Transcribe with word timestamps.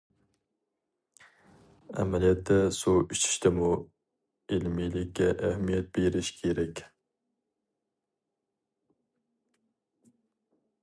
ئەمەلىيەتتە، 2.03 2.57
سۇ 2.77 2.93
ئىچىشتىمۇ 3.03 3.69
ئىلمىيلىككە 4.57 5.29
ئەھمىيەت 5.49 5.93
بېرىش 5.99 6.35
كېرەك. 6.39 6.85